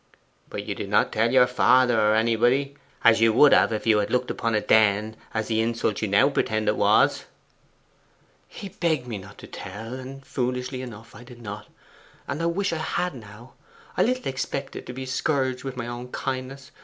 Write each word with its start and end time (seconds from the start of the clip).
'But 0.49 0.65
you 0.65 0.73
did 0.73 0.89
not 0.89 1.11
tell 1.11 1.29
your 1.31 1.45
father 1.45 2.01
or 2.01 2.15
anybody, 2.15 2.73
as 3.03 3.21
you 3.21 3.31
would 3.33 3.53
have 3.53 3.71
if 3.71 3.85
you 3.85 3.99
had 3.99 4.09
looked 4.09 4.31
upon 4.31 4.55
it 4.55 4.67
then 4.67 5.15
as 5.31 5.47
the 5.47 5.61
insult 5.61 6.01
you 6.01 6.07
now 6.07 6.27
pretend 6.27 6.67
it 6.67 6.75
was.' 6.75 7.25
'He 8.47 8.69
begged 8.69 9.05
me 9.05 9.19
not 9.19 9.37
to 9.37 9.45
tell, 9.45 9.93
and 9.93 10.25
foolishly 10.25 10.81
enough 10.81 11.13
I 11.13 11.23
did 11.23 11.39
not. 11.39 11.67
And 12.27 12.41
I 12.41 12.47
wish 12.47 12.73
I 12.73 12.77
had 12.77 13.13
now. 13.13 13.53
I 13.95 14.01
little 14.01 14.27
expected 14.27 14.87
to 14.87 14.93
be 14.93 15.05
scourged 15.05 15.63
with 15.63 15.77
my 15.77 15.85
own 15.85 16.07
kindness. 16.07 16.71